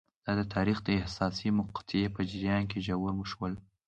[0.25, 3.53] دا د تاریخ د حساسې مقطعې په جریان کې ژور شول.